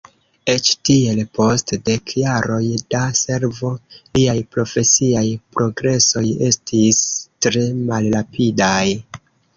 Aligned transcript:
Eĉ 0.51 0.69
tiel, 0.87 1.19
post 1.39 1.73
dek 1.89 2.13
jaroj 2.21 2.61
da 2.95 3.01
servo, 3.19 3.69
liaj 4.17 4.35
profesiaj 4.57 5.25
progresoj 5.59 6.25
estis 6.51 7.03
tre 7.47 7.67
malrapidaj. 7.93 8.85